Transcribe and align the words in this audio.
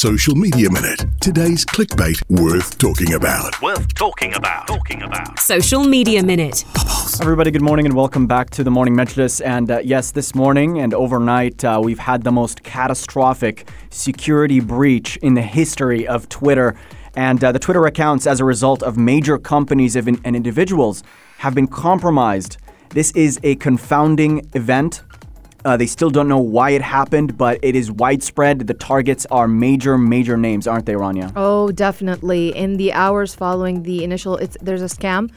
Social 0.00 0.34
Media 0.34 0.70
Minute. 0.70 1.04
Today's 1.20 1.62
clickbait 1.66 2.22
worth 2.30 2.78
talking 2.78 3.12
about. 3.12 3.60
Worth 3.60 3.92
talking 3.92 4.32
about. 4.34 4.66
Talking 4.66 5.02
about. 5.02 5.38
Social 5.38 5.84
Media 5.84 6.22
Minute. 6.22 6.64
Everybody, 7.20 7.50
good 7.50 7.60
morning 7.60 7.84
and 7.84 7.94
welcome 7.94 8.26
back 8.26 8.48
to 8.52 8.64
the 8.64 8.70
Morning 8.70 8.94
Majlis. 8.94 9.44
And 9.44 9.70
uh, 9.70 9.80
yes, 9.84 10.12
this 10.12 10.34
morning 10.34 10.78
and 10.78 10.94
overnight, 10.94 11.62
uh, 11.66 11.82
we've 11.84 11.98
had 11.98 12.22
the 12.22 12.32
most 12.32 12.62
catastrophic 12.62 13.68
security 13.90 14.60
breach 14.60 15.18
in 15.18 15.34
the 15.34 15.42
history 15.42 16.08
of 16.08 16.30
Twitter. 16.30 16.76
And 17.14 17.44
uh, 17.44 17.52
the 17.52 17.58
Twitter 17.58 17.84
accounts, 17.84 18.26
as 18.26 18.40
a 18.40 18.44
result 18.46 18.82
of 18.82 18.96
major 18.96 19.36
companies 19.36 19.96
and 19.96 20.18
individuals, 20.24 21.02
have 21.40 21.54
been 21.54 21.66
compromised. 21.66 22.56
This 22.88 23.10
is 23.10 23.38
a 23.42 23.56
confounding 23.56 24.48
event. 24.54 25.02
Uh, 25.64 25.76
they 25.76 25.86
still 25.86 26.10
don't 26.10 26.28
know 26.28 26.38
why 26.38 26.70
it 26.70 26.82
happened, 26.82 27.36
but 27.36 27.58
it 27.62 27.76
is 27.76 27.90
widespread. 27.90 28.66
The 28.66 28.74
targets 28.74 29.26
are 29.30 29.46
major, 29.46 29.98
major 29.98 30.36
names, 30.36 30.66
aren't 30.66 30.86
they, 30.86 30.94
Rania? 30.94 31.32
Oh, 31.36 31.70
definitely. 31.70 32.56
In 32.56 32.76
the 32.76 32.92
hours 32.92 33.34
following 33.34 33.82
the 33.82 34.02
initial, 34.04 34.36
it's 34.36 34.56
there's 34.60 34.82
a 34.82 34.86
scam. 34.86 35.30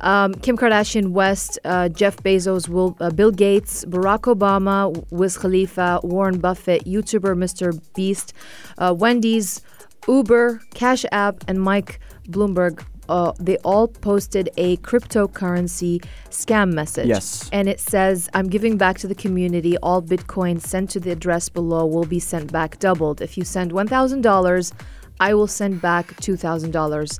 Um, 0.00 0.34
Kim 0.34 0.58
Kardashian 0.58 1.08
West, 1.12 1.58
uh, 1.64 1.88
Jeff 1.88 2.18
Bezos, 2.18 2.68
Will, 2.68 2.96
uh, 3.00 3.10
Bill 3.10 3.30
Gates, 3.30 3.84
Barack 3.86 4.22
Obama, 4.34 5.04
Wiz 5.10 5.38
Khalifa, 5.38 6.00
Warren 6.02 6.38
Buffett, 6.38 6.84
YouTuber 6.84 7.34
Mr. 7.34 7.80
Beast, 7.94 8.34
uh, 8.76 8.94
Wendy's, 8.96 9.62
Uber, 10.06 10.60
Cash 10.74 11.06
App, 11.10 11.42
and 11.48 11.62
Mike 11.62 12.00
Bloomberg 12.28 12.84
uh, 13.08 13.32
they 13.38 13.56
all 13.58 13.88
posted 13.88 14.50
a 14.56 14.76
cryptocurrency 14.78 16.04
scam 16.30 16.72
message. 16.72 17.06
Yes. 17.06 17.48
And 17.52 17.68
it 17.68 17.80
says, 17.80 18.28
I'm 18.34 18.48
giving 18.48 18.76
back 18.76 18.98
to 18.98 19.08
the 19.08 19.14
community. 19.14 19.76
All 19.78 20.02
Bitcoin 20.02 20.60
sent 20.60 20.90
to 20.90 21.00
the 21.00 21.10
address 21.10 21.48
below 21.48 21.86
will 21.86 22.06
be 22.06 22.20
sent 22.20 22.52
back 22.52 22.78
doubled. 22.78 23.20
If 23.20 23.36
you 23.36 23.44
send 23.44 23.72
$1,000, 23.72 24.72
I 25.20 25.34
will 25.34 25.46
send 25.46 25.80
back 25.80 26.08
$2,000. 26.16 27.18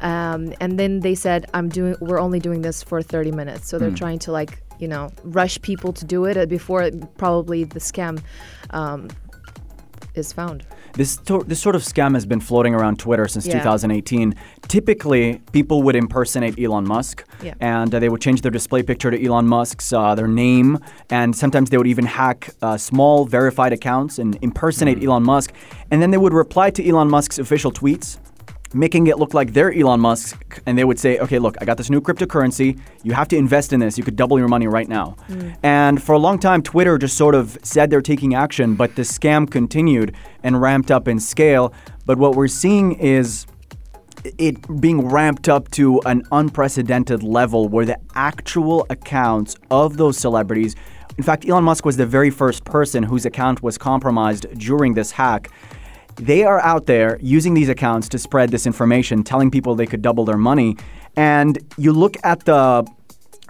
Um, 0.00 0.52
and 0.60 0.78
then 0.78 1.00
they 1.00 1.14
said, 1.14 1.46
I'm 1.54 1.68
doing, 1.68 1.96
we're 2.00 2.20
only 2.20 2.40
doing 2.40 2.62
this 2.62 2.82
for 2.82 3.02
30 3.02 3.32
minutes. 3.32 3.68
So 3.68 3.78
they're 3.78 3.90
mm. 3.90 3.96
trying 3.96 4.18
to 4.20 4.32
like, 4.32 4.62
you 4.78 4.88
know, 4.88 5.10
rush 5.22 5.60
people 5.62 5.92
to 5.92 6.04
do 6.04 6.24
it 6.24 6.48
before 6.48 6.90
probably 7.16 7.64
the 7.64 7.80
scam 7.80 8.22
um, 8.70 9.08
is 10.14 10.32
found. 10.32 10.64
This, 10.94 11.16
to- 11.18 11.44
this 11.46 11.60
sort 11.60 11.74
of 11.74 11.82
scam 11.82 12.14
has 12.14 12.24
been 12.26 12.40
floating 12.40 12.74
around 12.74 12.98
Twitter 12.98 13.26
since 13.26 13.46
yeah. 13.46 13.58
2018. 13.58 14.34
Typically, 14.68 15.40
people 15.52 15.82
would 15.82 15.96
impersonate 15.96 16.58
Elon 16.58 16.86
Musk, 16.86 17.24
yeah. 17.42 17.54
and 17.60 17.94
uh, 17.94 17.98
they 17.98 18.08
would 18.08 18.20
change 18.20 18.42
their 18.42 18.50
display 18.50 18.82
picture 18.82 19.10
to 19.10 19.24
Elon 19.24 19.46
Musk's 19.46 19.92
uh, 19.92 20.14
their 20.14 20.28
name, 20.28 20.78
and 21.10 21.34
sometimes 21.34 21.70
they 21.70 21.78
would 21.78 21.86
even 21.86 22.04
hack 22.04 22.50
uh, 22.62 22.76
small 22.76 23.24
verified 23.24 23.72
accounts 23.72 24.18
and 24.18 24.38
impersonate 24.42 24.98
mm. 24.98 25.06
Elon 25.06 25.22
Musk, 25.22 25.52
and 25.90 26.00
then 26.00 26.10
they 26.10 26.18
would 26.18 26.32
reply 26.32 26.70
to 26.70 26.86
Elon 26.86 27.10
Musk's 27.10 27.38
official 27.38 27.72
tweets 27.72 28.18
making 28.74 29.06
it 29.06 29.18
look 29.18 29.34
like 29.34 29.52
they're 29.52 29.72
Elon 29.72 30.00
Musk, 30.00 30.60
and 30.66 30.76
they 30.76 30.84
would 30.84 30.98
say, 30.98 31.18
okay, 31.18 31.38
look, 31.38 31.56
I 31.60 31.64
got 31.64 31.76
this 31.76 31.90
new 31.90 32.00
cryptocurrency. 32.00 32.78
You 33.02 33.12
have 33.12 33.28
to 33.28 33.36
invest 33.36 33.72
in 33.72 33.80
this. 33.80 33.96
You 33.96 34.04
could 34.04 34.16
double 34.16 34.38
your 34.38 34.48
money 34.48 34.66
right 34.66 34.88
now. 34.88 35.16
Mm. 35.28 35.56
And 35.62 36.02
for 36.02 36.12
a 36.12 36.18
long 36.18 36.38
time, 36.38 36.62
Twitter 36.62 36.98
just 36.98 37.16
sort 37.16 37.34
of 37.34 37.56
said 37.62 37.90
they're 37.90 38.02
taking 38.02 38.34
action, 38.34 38.74
but 38.74 38.96
the 38.96 39.02
scam 39.02 39.50
continued 39.50 40.14
and 40.42 40.60
ramped 40.60 40.90
up 40.90 41.08
in 41.08 41.20
scale. 41.20 41.72
But 42.04 42.18
what 42.18 42.34
we're 42.34 42.48
seeing 42.48 42.92
is 42.92 43.46
it 44.38 44.80
being 44.80 45.08
ramped 45.08 45.48
up 45.48 45.70
to 45.72 46.00
an 46.06 46.22
unprecedented 46.32 47.22
level 47.22 47.68
where 47.68 47.84
the 47.84 47.98
actual 48.14 48.86
accounts 48.90 49.56
of 49.70 49.96
those 49.96 50.18
celebrities 50.18 50.74
in 51.16 51.22
fact, 51.22 51.48
Elon 51.48 51.62
Musk 51.62 51.84
was 51.84 51.96
the 51.96 52.06
very 52.06 52.30
first 52.30 52.64
person 52.64 53.04
whose 53.04 53.24
account 53.24 53.62
was 53.62 53.78
compromised 53.78 54.46
during 54.58 54.94
this 54.94 55.12
hack. 55.12 55.48
They 56.16 56.44
are 56.44 56.60
out 56.60 56.86
there 56.86 57.18
using 57.20 57.54
these 57.54 57.68
accounts 57.68 58.08
to 58.10 58.18
spread 58.18 58.50
this 58.50 58.66
information, 58.66 59.24
telling 59.24 59.50
people 59.50 59.74
they 59.74 59.86
could 59.86 60.02
double 60.02 60.24
their 60.24 60.38
money. 60.38 60.76
And 61.16 61.58
you 61.76 61.92
look 61.92 62.16
at 62.24 62.44
the 62.44 62.86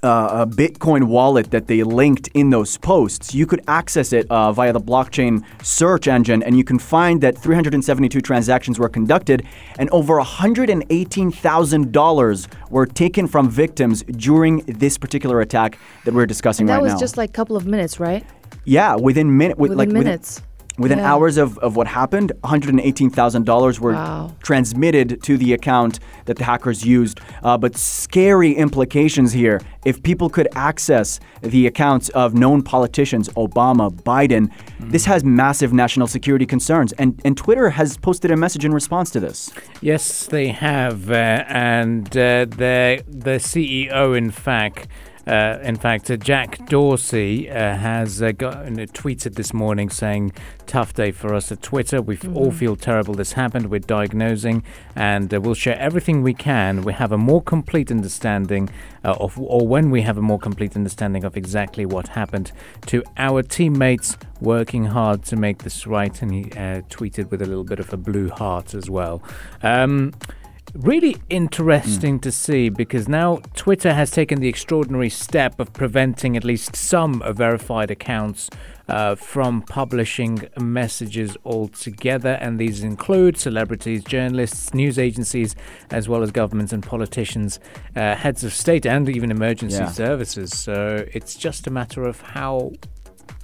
uh, 0.05 0.47
Bitcoin 0.47 1.05
wallet 1.05 1.51
that 1.51 1.67
they 1.67 1.83
linked 1.83 2.29
in 2.35 2.51
those 2.51 2.77
posts, 2.77 3.35
you 3.35 3.47
could 3.47 3.63
access 3.67 4.13
it 4.13 4.31
uh, 4.31 4.53
via 4.53 4.71
the 4.73 4.81
blockchain 4.81 5.43
search 5.63 6.07
engine, 6.09 6.43
and 6.43 6.59
you 6.59 6.65
can 6.65 6.79
find 6.79 7.23
that 7.23 7.39
372 7.39 8.21
transactions 8.21 8.79
were 8.79 8.91
conducted, 8.91 9.47
and 9.79 9.89
over 9.91 10.21
$118,000 10.21 12.71
were 12.71 12.87
taken 12.87 13.27
from 13.27 13.49
victims 13.49 14.03
during 14.03 14.59
this 14.67 14.99
particular 14.99 15.41
attack 15.41 15.79
that 16.05 16.13
we're 16.13 16.27
discussing 16.27 16.65
and 16.65 16.69
that 16.69 16.75
right 16.75 16.83
now. 16.83 16.89
That 16.89 16.95
was 16.95 17.01
just 17.01 17.17
like 17.17 17.31
a 17.31 17.33
couple 17.33 17.57
of 17.57 17.65
minutes, 17.67 17.99
right? 17.99 18.27
Yeah, 18.65 18.97
within 18.97 19.37
minute, 19.37 19.59
within 19.59 19.79
like 19.79 19.89
minutes. 19.89 20.37
Within, 20.37 20.54
Within 20.77 20.99
yeah. 20.99 21.13
hours 21.13 21.37
of, 21.37 21.57
of 21.59 21.77
what 21.77 21.87
happened, 21.87 22.33
$118,000 22.43 23.79
were 23.79 23.93
wow. 23.93 24.35
transmitted 24.43 25.23
to 25.23 25.39
the 25.39 25.53
account 25.53 26.01
that 26.25 26.37
the 26.37 26.45
hackers 26.45 26.85
used. 26.85 27.21
Uh, 27.45 27.57
but 27.57 27.77
scary 27.77 28.53
implications 28.55 29.33
here. 29.33 29.61
If 29.85 30.03
people 30.03 30.29
could 30.29 30.49
access 30.57 31.21
the 31.43 31.69
accounts 31.69 32.09
of 32.09 32.35
known 32.35 32.63
politicians, 32.63 33.29
Obama, 33.31 33.93
Biden, 33.93 34.49
mm-hmm. 34.49 34.91
this 34.91 35.05
has 35.05 35.23
massive 35.23 35.73
national 35.73 36.09
security 36.09 36.47
concerns. 36.47 36.93
And, 36.95 37.21
and 37.25 37.37
Twitter 37.37 37.71
has 37.71 37.97
posted 37.97 38.33
a 38.33 38.37
message 38.37 38.65
in 38.65 38.73
response 38.73 39.11
to 39.11 39.21
this. 39.21 39.53
Yes, 39.81 40.27
they 40.27 40.49
have. 40.49 41.09
Uh, 41.09 41.45
and 41.47 42.09
uh, 42.17 42.47
the, 42.47 43.05
the 43.07 43.39
CEO, 43.39 44.17
in 44.19 44.33
fact, 44.33 44.89
uh, 45.27 45.59
in 45.63 45.77
fact, 45.77 46.11
uh, 46.11 46.17
Jack 46.17 46.67
Dorsey 46.67 47.51
uh, 47.51 47.77
has 47.77 48.21
uh, 48.21 48.33
got, 48.33 48.57
uh, 48.57 48.87
tweeted 48.93 49.35
this 49.35 49.55
morning 49.55 49.89
saying, 49.89 50.33
"Tough 50.67 50.93
day 50.93 51.13
for 51.13 51.35
us 51.35 51.51
at 51.51 51.63
Twitter. 51.63 52.03
We 52.03 52.17
mm-hmm. 52.17 52.37
all 52.37 52.51
feel 52.51 52.77
terrible. 52.77 53.15
This 53.15 53.33
happened. 53.33 53.71
We're 53.71 53.81
diagnosing, 53.81 54.63
and 54.95 55.33
uh, 55.33 55.41
we'll 55.41 55.55
share 55.55 55.79
everything 55.79 56.23
we 56.23 56.35
can. 56.35 56.83
We 56.83 56.93
have 56.93 57.11
a 57.13 57.19
more 57.19 57.43
complete 57.43 57.91
understanding 57.91 58.69
of, 59.03 59.39
or 59.39 59.67
when 59.67 59.91
we 59.91 60.03
have 60.03 60.19
a 60.19 60.23
more 60.23 60.39
complete 60.39 60.77
understanding 60.77 61.25
of 61.25 61.37
exactly 61.37 61.87
what 61.87 62.09
happened 62.09 62.53
to 62.87 63.03
our 63.17 63.43
teammates." 63.43 64.17
Working 64.41 64.87
hard 64.87 65.23
to 65.27 65.37
make 65.37 65.63
this 65.63 65.87
right, 65.87 66.21
and 66.21 66.31
he 66.35 66.43
tweeted 66.45 67.31
with 67.31 67.41
a 67.41 67.47
little 67.47 67.65
bit 67.65 67.81
of 67.81 67.93
a 67.95 67.97
blue 67.97 68.29
heart 68.29 68.75
as 68.75 68.91
well. 68.91 69.23
Um, 69.63 70.13
Really 70.75 71.17
interesting 71.31 72.19
mm. 72.19 72.23
to 72.23 72.33
see 72.33 72.69
because 72.69 73.09
now 73.09 73.37
Twitter 73.55 73.95
has 73.95 74.11
taken 74.11 74.41
the 74.41 74.49
extraordinary 74.49 75.09
step 75.09 75.61
of 75.61 75.73
preventing 75.73 76.37
at 76.37 76.43
least 76.43 76.75
some 76.75 77.23
verified 77.37 77.93
accounts 77.93 78.51
uh, 78.89 79.15
from 79.15 79.63
publishing 79.63 80.49
messages 80.61 81.37
altogether. 81.45 82.33
And 82.41 82.59
these 82.59 82.83
include 82.83 83.37
celebrities, 83.37 84.03
journalists, 84.03 84.75
news 84.75 84.99
agencies, 84.99 85.55
as 85.93 86.09
well 86.09 86.25
as 86.25 86.33
governments 86.33 86.73
and 86.73 86.83
politicians, 86.83 87.61
uh, 87.95 88.17
heads 88.17 88.43
of 88.43 88.53
state, 88.53 88.85
and 88.85 89.09
even 89.09 89.31
emergency 89.31 89.77
yeah. 89.77 89.93
services. 89.93 90.59
So 90.59 91.07
it's 91.13 91.37
just 91.37 91.69
a 91.69 91.71
matter 91.71 92.05
of 92.05 92.21
how 92.21 92.73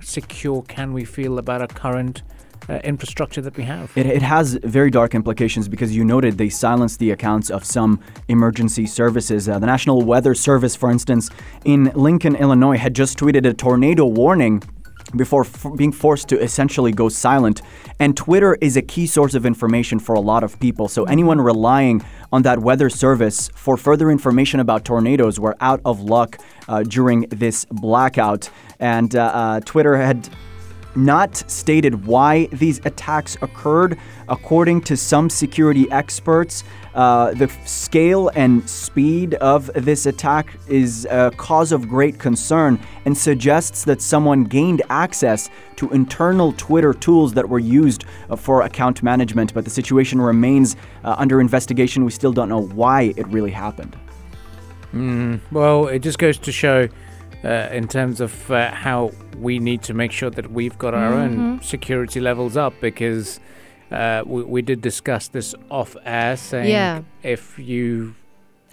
secure 0.01 0.63
can 0.63 0.93
we 0.93 1.05
feel 1.05 1.39
about 1.39 1.61
our 1.61 1.69
current 1.69 2.23
uh, 2.71 2.79
infrastructure 2.85 3.41
that 3.41 3.57
we 3.57 3.65
have. 3.65 3.91
It, 3.97 4.07
it, 4.07 4.23
has 4.23 4.55
very 4.63 4.91
dark 4.91 5.15
implications 5.15 5.69
because 5.69 5.95
you 5.95 6.05
noted 6.05 6.39
they 6.39 6.49
silenced 6.49 7.01
the 7.01 7.11
accounts 7.11 7.51
of 7.51 7.65
some 7.65 8.01
emergency 8.29 8.87
services. 8.87 9.49
Uh, 9.49 9.59
the 9.59 9.67
National 9.67 10.03
Weather 10.03 10.35
Service, 10.35 10.77
for 10.77 10.91
instance, 10.91 11.31
in 11.65 11.91
Lincoln, 11.95 12.37
Illinois, 12.37 12.79
had 12.79 12.95
just 12.95 13.19
tweeted 13.19 13.45
a 13.45 13.53
tornado 13.53 14.07
warning 14.07 14.63
before 15.17 15.43
f- 15.45 15.67
being 15.77 15.91
forced 15.91 16.29
to 16.29 16.41
essentially 16.41 16.93
go 16.93 17.09
silent. 17.09 17.63
And 17.99 18.17
Twitter 18.17 18.57
is 18.61 18.77
a 18.77 18.83
key 18.83 19.07
source 19.09 19.35
of 19.35 19.45
information 19.45 19.99
for 19.99 20.15
a 20.15 20.21
lot 20.21 20.45
of 20.45 20.59
people. 20.61 20.87
So 20.87 21.05
anyone 21.05 21.41
relying 21.41 22.03
on 22.33 22.43
that 22.43 22.61
weather 22.61 22.89
service 22.89 23.51
for 23.55 23.77
further 23.77 24.11
information 24.11 24.61
about 24.61 24.85
tornadoes 24.85 25.41
were 25.41 25.57
out 25.61 25.81
of 25.85 26.01
luck 26.01 26.39
uh, 26.69 26.85
during 26.85 27.23
this 27.23 27.65
blackout. 27.65 28.49
And 28.79 29.17
uh, 29.17 29.25
uh, 29.35 29.61
Twitter 29.61 29.97
had 29.97 30.29
not 30.97 31.37
stated 31.51 32.07
why 32.07 32.47
these 32.47 32.81
attacks 32.85 33.37
occurred. 33.43 33.99
According 34.29 34.83
to 34.83 34.97
some 34.97 35.29
security 35.31 35.91
experts, 35.91 36.65
uh, 36.95 37.33
the 37.35 37.49
scale 37.65 38.29
and 38.35 38.69
speed 38.69 39.35
of 39.35 39.71
this 39.75 40.07
attack 40.07 40.57
is 40.69 41.07
a 41.11 41.31
cause 41.37 41.73
of 41.73 41.89
great 41.89 42.19
concern 42.19 42.79
and 43.05 43.17
suggests 43.17 43.85
that 43.85 44.03
someone 44.03 44.45
gained 44.45 44.83
access 44.91 45.51
to 45.77 45.89
internal 45.91 46.53
Twitter 46.55 46.93
tools 46.93 47.33
that 47.35 47.49
were 47.49 47.59
used 47.59 48.05
uh, 48.29 48.37
for 48.37 48.63
account 48.63 49.03
management. 49.03 49.55
But 49.55 49.65
the 49.65 49.71
situation 49.71 50.21
remains 50.21 50.77
uh, 51.05 51.15
under 51.19 51.41
investigation. 51.41 52.05
We 52.05 52.11
still 52.11 52.33
don't 52.33 52.49
know 52.49 52.63
why 52.63 53.15
it 53.17 53.27
really 53.29 53.53
happened. 53.53 53.97
Mm, 54.93 55.41
well, 55.53 55.87
it 55.87 56.01
just 56.01 56.19
goes 56.19 56.37
to 56.39 56.51
show 56.51 56.89
uh, 57.45 57.69
in 57.73 57.89
terms 57.89 58.21
of 58.21 58.51
uh, 58.51 58.71
how 58.71 59.13
we 59.39 59.59
need 59.59 59.83
to 59.83 59.95
make 59.95 60.13
sure 60.13 60.31
that 60.31 60.51
we've 60.51 60.77
got 60.79 60.95
our 60.95 61.13
mm-hmm. 61.13 61.41
own 61.41 61.63
security 61.63 62.21
levels 62.21 62.57
up 62.57 62.75
because 62.81 63.41
uh, 63.91 64.23
we, 64.27 64.43
we, 64.45 64.63
did 64.63 64.81
discuss 64.81 65.29
this 65.29 65.55
off 65.71 65.97
air 66.05 66.37
saying 66.37 66.71
yeah. 66.71 67.03
if 67.23 67.59
you 67.59 68.15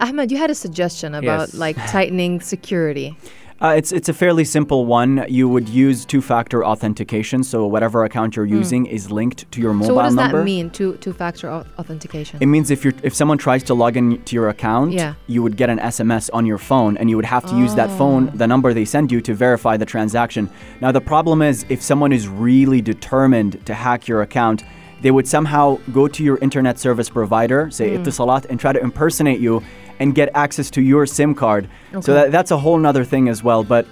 Ahmed, 0.00 0.30
you 0.30 0.38
had 0.38 0.50
a 0.50 0.54
suggestion 0.54 1.14
about 1.14 1.48
yes. 1.48 1.54
like 1.54 1.76
tightening 1.88 2.40
security. 2.40 3.16
Uh, 3.60 3.74
it's 3.76 3.90
it's 3.90 4.08
a 4.08 4.14
fairly 4.14 4.44
simple 4.44 4.86
one. 4.86 5.24
You 5.28 5.48
would 5.48 5.68
use 5.68 6.04
two-factor 6.04 6.64
authentication, 6.64 7.42
so 7.42 7.66
whatever 7.66 8.04
account 8.04 8.36
you're 8.36 8.44
using 8.46 8.86
is 8.86 9.10
linked 9.10 9.50
to 9.50 9.60
your 9.60 9.72
mobile 9.72 9.86
Hmm. 9.86 9.90
so 9.90 9.94
what 9.94 10.02
does 10.04 10.14
number. 10.14 10.38
that 10.38 10.44
mean? 10.44 10.70
Two 10.70 10.94
two 10.98 11.12
factor 11.12 11.50
authentication. 11.76 12.38
It 12.40 12.46
means 12.46 12.70
if 12.70 12.84
you 12.84 12.92
if 13.02 13.14
someone 13.16 13.36
tries 13.36 13.64
to 13.64 13.74
log 13.74 13.96
in 13.96 14.22
to 14.22 14.36
your 14.36 14.48
account, 14.48 14.92
Yeah. 14.92 15.14
you 15.26 15.42
would 15.42 15.56
get 15.56 15.70
an 15.70 15.80
SMS 15.80 16.30
on 16.32 16.46
your 16.46 16.58
phone, 16.58 16.96
and 16.98 17.10
you 17.10 17.16
would 17.16 17.24
have 17.24 17.44
to 17.46 17.56
use 17.56 17.74
that 17.74 17.90
Oh. 17.90 17.96
phone, 17.98 18.30
the 18.32 18.46
number 18.46 18.72
they 18.72 18.84
send 18.84 19.10
you, 19.10 19.20
to 19.22 19.34
verify 19.34 19.76
the 19.76 19.86
transaction. 19.86 20.48
Now 20.80 20.92
the 20.92 21.00
problem 21.00 21.42
is 21.42 21.66
if 21.68 21.82
someone 21.82 22.12
is 22.12 22.28
really 22.28 22.80
determined 22.80 23.58
to 23.66 23.74
hack 23.74 24.06
your 24.06 24.22
account, 24.22 24.62
they 25.00 25.10
would 25.10 25.26
somehow 25.28 25.78
go 25.92 26.08
to 26.08 26.22
your 26.24 26.38
internet 26.38 26.78
service 26.78 27.08
provider, 27.08 27.70
say 27.70 27.96
Hmm. 27.96 28.02
Etisalat, 28.02 28.46
and 28.50 28.58
try 28.58 28.72
to 28.72 28.80
impersonate 28.80 29.40
you 29.40 29.62
and 30.00 30.14
get 30.14 30.30
access 30.34 30.70
to 30.70 30.80
your 30.82 31.06
SIM 31.06 31.34
card. 31.34 31.68
So 32.00 32.14
that, 32.14 32.32
that's 32.32 32.50
a 32.50 32.56
whole 32.58 32.78
nother 32.78 33.04
thing 33.04 33.28
as 33.28 33.42
well. 33.42 33.64
But 33.64 33.86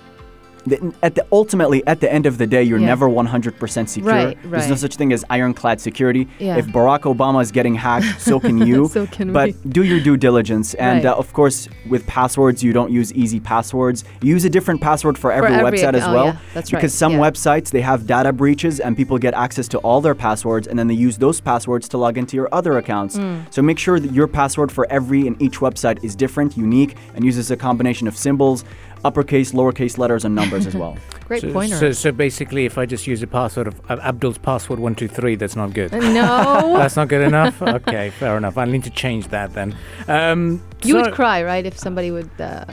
the, 0.67 0.95
at 1.03 1.15
the 1.15 1.25
ultimately 1.33 1.87
at 1.87 2.01
the 2.01 2.13
end 2.13 2.27
of 2.27 2.39
the 2.39 2.47
day, 2.47 2.63
you're 2.63 2.79
Yeah. 2.79 2.87
never 2.87 3.09
100% 3.09 3.89
secure. 3.89 4.13
Right, 4.13 4.39
There's 4.51 4.69
no 4.69 4.75
such 4.75 4.97
thing 4.97 5.13
as 5.13 5.25
ironclad 5.31 5.81
security. 5.81 6.29
Yeah. 6.39 6.57
If 6.57 6.67
Barack 6.67 7.03
Obama 7.03 7.43
is 7.43 7.51
getting 7.53 7.75
hacked, 7.75 8.21
so 8.21 8.41
can 8.41 8.59
you. 8.59 8.89
So 8.97 9.07
can 9.07 9.33
but 9.33 9.49
we. 9.65 9.71
do 9.71 9.83
your 9.85 10.01
due 10.01 10.17
diligence, 10.17 10.75
and 10.75 11.05
Right. 11.05 11.11
uh, 11.13 11.17
of 11.23 11.33
course, 11.33 11.69
with 11.89 12.07
passwords, 12.07 12.63
you 12.63 12.73
don't 12.73 12.91
use 12.91 13.13
easy 13.13 13.41
passwords. 13.41 14.05
You 14.23 14.31
use 14.33 14.45
a 14.45 14.51
different 14.51 14.81
password 14.81 15.17
for 15.19 15.31
every, 15.33 15.53
every 15.55 15.65
website 15.79 15.95
ac- 15.95 15.99
as 16.03 16.05
oh, 16.09 16.15
well. 16.15 16.27
yeah, 16.27 16.37
that's 16.55 16.73
right, 16.73 16.79
because 16.81 16.95
some 16.95 17.13
websites 17.27 17.71
they 17.71 17.83
have 17.83 18.07
data 18.07 18.33
breaches, 18.33 18.81
and 18.81 18.97
people 18.97 19.19
get 19.19 19.35
access 19.35 19.69
to 19.69 19.79
all 19.79 20.01
their 20.01 20.15
passwords, 20.15 20.67
and 20.69 20.79
then 20.79 20.87
they 20.89 20.95
use 20.95 21.19
those 21.19 21.41
passwords 21.41 21.89
to 21.91 21.99
log 21.99 22.17
into 22.17 22.37
your 22.37 22.49
other 22.53 22.79
accounts. 22.79 23.17
Hmm. 23.17 23.41
So 23.51 23.61
make 23.63 23.79
sure 23.79 23.99
that 24.01 24.13
your 24.13 24.27
password 24.27 24.71
for 24.73 24.87
every 24.91 25.27
and 25.27 25.41
each 25.43 25.59
website 25.59 26.03
is 26.03 26.15
different, 26.17 26.57
unique, 26.57 26.97
and 27.15 27.25
uses 27.25 27.51
a 27.51 27.57
combination 27.57 28.07
of 28.09 28.17
symbols, 28.17 28.65
uppercase, 29.05 29.53
lowercase 29.53 29.99
letters, 29.99 30.25
and 30.25 30.35
numbers 30.35 30.56
as 30.64 30.75
well. 30.76 30.97
Great 31.29 31.41
So, 31.43 31.53
pointer. 31.53 31.76
so, 31.76 31.91
so 31.93 32.12
basically, 32.12 32.67
if 32.67 32.79
I 32.79 32.87
just 32.87 33.06
use 33.08 33.20
a 33.23 33.26
password 33.26 33.67
of 33.67 33.81
uh, 33.91 33.99
Abdul's 34.00 34.38
password 34.38 34.79
one 34.79 34.94
two 34.94 35.08
three, 35.08 35.35
that's 35.35 35.56
not 35.56 35.75
good. 35.75 35.91
no. 35.93 36.75
That's 36.79 36.94
not 36.97 37.08
good 37.08 37.23
enough. 37.26 37.61
Okay, 37.61 38.11
fair 38.11 38.37
enough. 38.37 38.56
I 38.56 38.64
need 38.64 38.85
to 38.85 38.91
change 38.91 39.29
that 39.29 39.53
then. 39.53 39.76
Um, 40.06 40.62
You 40.85 40.93
so- 40.94 41.03
would 41.03 41.14
cry, 41.14 41.43
right, 41.43 41.67
if 41.67 41.76
somebody 41.76 42.11
would 42.12 42.31
uh, 42.41 42.64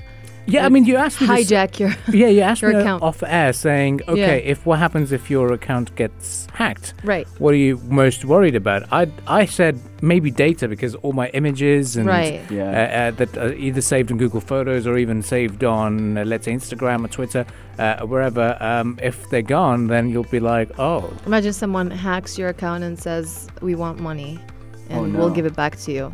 Yeah, 0.45 0.65
I 0.65 0.69
mean, 0.69 0.83
you 0.83 0.97
asked 0.97 1.21
me. 1.21 1.27
this- 1.27 1.49
hijack 1.49 1.79
your. 1.79 1.91
yeah, 2.13 2.27
you 2.27 2.41
asked 2.41 2.61
your 2.61 2.73
me 2.73 2.79
account. 2.79 3.01
off 3.01 3.23
air 3.25 3.53
saying, 3.53 4.01
okay, 4.09 4.19
Yeah. 4.43 4.51
if 4.51 4.65
what 4.65 4.77
happens 4.79 5.11
if 5.13 5.29
your 5.29 5.53
account 5.53 5.95
gets 5.95 6.47
hacked? 6.53 6.93
Right. 7.03 7.27
What 7.39 7.53
are 7.53 7.57
you 7.57 7.77
most 7.89 8.25
worried 8.25 8.55
about? 8.55 8.83
I 8.91 9.07
I 9.25 9.45
said 9.45 9.79
maybe 10.01 10.31
data 10.31 10.67
because 10.67 10.95
all 10.95 11.13
my 11.13 11.29
images 11.29 11.95
and 11.95 12.07
Right. 12.07 12.41
Yeah. 12.51 12.63
uh, 12.71 12.97
uh, 12.99 13.11
that 13.11 13.37
are 13.37 13.53
either 13.53 13.79
saved 13.81 14.11
in 14.11 14.17
Google 14.17 14.41
Photos 14.41 14.85
or 14.85 14.97
even 14.97 15.21
saved 15.21 15.63
on 15.63 16.17
uh, 16.17 16.25
let's 16.25 16.43
say 16.45 16.51
Instagram 16.53 17.05
or 17.05 17.07
Twitter, 17.07 17.45
uh, 17.79 18.01
wherever. 18.05 18.57
Um, 18.59 18.99
if 19.01 19.29
they're 19.29 19.41
gone, 19.41 19.87
then 19.87 20.09
you'll 20.09 20.23
be 20.29 20.41
like, 20.41 20.77
oh, 20.77 21.09
Imagine 21.25 21.53
someone 21.53 21.89
hacks 21.89 22.37
your 22.37 22.49
account 22.49 22.83
and 22.83 22.99
says, 22.99 23.47
"We 23.61 23.75
want 23.75 23.99
money, 23.99 24.39
and 24.89 25.15
Oh, 25.15 25.19
we'll 25.19 25.29
give 25.29 25.45
it 25.45 25.55
back 25.55 25.77
to 25.85 25.91
you." 25.93 26.13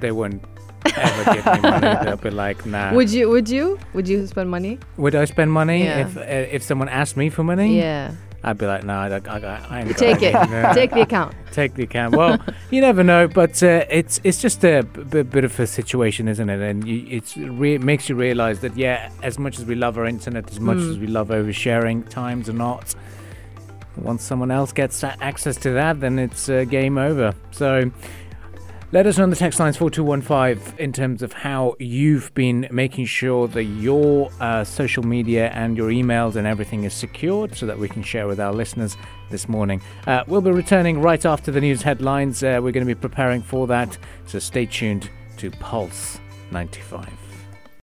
they 0.00 0.12
won't 0.12 0.42
ever 0.96 1.34
give 1.34 1.44
me 1.46 1.60
money. 1.70 1.98
They'll 2.04 2.16
be 2.16 2.30
like, 2.30 2.66
nah. 2.66 2.92
Would 2.94 3.10
you? 3.10 3.28
Would 3.30 3.48
you? 3.48 3.78
Would 3.94 4.06
you 4.08 4.26
spend 4.26 4.50
money? 4.50 4.78
Would 4.96 5.14
I 5.14 5.24
spend 5.24 5.52
money 5.52 5.84
Yeah. 5.84 6.06
if 6.06 6.16
uh, 6.16 6.20
if 6.56 6.62
someone 6.62 6.88
asked 6.88 7.16
me 7.16 7.30
for 7.30 7.42
money? 7.44 7.76
Yeah. 7.78 8.12
I'd 8.44 8.58
be 8.58 8.66
like, 8.66 8.84
no, 8.84 8.92
I, 8.94 9.08
I, 9.08 9.16
I, 9.38 9.66
I 9.70 9.80
ain't 9.80 9.88
got 9.88 9.98
Take 9.98 10.22
it. 10.22 10.34
any." 10.34 10.50
Yeah. 10.52 10.72
Take 10.72 10.90
the 10.92 11.00
account. 11.00 11.34
take 11.50 11.74
the 11.74 11.82
account. 11.82 12.14
Well, 12.14 12.38
you 12.70 12.80
never 12.80 13.02
know, 13.02 13.26
but 13.26 13.60
uh, 13.60 13.84
it's 13.90 14.20
it's 14.22 14.40
just 14.40 14.64
a 14.64 14.82
b- 14.82 15.02
b- 15.02 15.22
bit 15.22 15.42
of 15.44 15.58
a 15.58 15.66
situation, 15.66 16.28
isn't 16.28 16.48
it? 16.48 16.60
And 16.60 16.86
you, 16.86 17.04
it's 17.10 17.36
re- 17.36 17.74
it 17.74 17.82
makes 17.82 18.08
you 18.08 18.14
realise 18.14 18.60
that 18.60 18.76
yeah, 18.76 19.10
as 19.24 19.36
much 19.38 19.58
as 19.58 19.64
we 19.64 19.74
love 19.74 19.98
our 19.98 20.06
internet, 20.06 20.48
as 20.50 20.60
much 20.60 20.78
Hmm. 20.78 20.90
as 20.90 20.98
we 20.98 21.08
love 21.08 21.28
oversharing, 21.28 22.08
times 22.08 22.48
or 22.48 22.52
not, 22.52 22.94
once 23.96 24.22
someone 24.22 24.52
else 24.52 24.70
gets 24.72 25.02
a- 25.02 25.16
access 25.20 25.56
to 25.56 25.70
that, 25.72 25.98
then 26.00 26.18
it's 26.20 26.48
uh, 26.48 26.64
game 26.64 26.98
over. 26.98 27.34
So. 27.50 27.90
Let 28.92 29.04
us 29.08 29.18
know 29.18 29.24
on 29.24 29.30
the 29.30 29.36
text 29.36 29.58
lines 29.58 29.76
4215 29.76 30.78
in 30.78 30.92
terms 30.92 31.20
of 31.20 31.32
how 31.32 31.74
you've 31.80 32.32
been 32.34 32.68
making 32.70 33.06
sure 33.06 33.48
that 33.48 33.64
your 33.64 34.30
uh, 34.38 34.62
social 34.62 35.02
media 35.02 35.50
and 35.50 35.76
your 35.76 35.90
emails 35.90 36.36
and 36.36 36.46
everything 36.46 36.84
is 36.84 36.94
secured 36.94 37.56
so 37.56 37.66
that 37.66 37.76
we 37.76 37.88
can 37.88 38.04
share 38.04 38.28
with 38.28 38.38
our 38.38 38.52
listeners 38.52 38.96
this 39.28 39.48
morning. 39.48 39.82
Uh, 40.06 40.22
we'll 40.28 40.40
be 40.40 40.52
returning 40.52 41.02
right 41.02 41.26
after 41.26 41.50
the 41.50 41.60
news 41.60 41.82
headlines. 41.82 42.44
Uh, 42.44 42.60
we're 42.62 42.70
going 42.70 42.86
to 42.86 42.94
be 42.94 42.94
preparing 42.94 43.42
for 43.42 43.66
that, 43.66 43.98
so 44.24 44.38
stay 44.38 44.66
tuned 44.66 45.10
to 45.38 45.50
Pulse 45.50 46.20
95. 46.52 47.25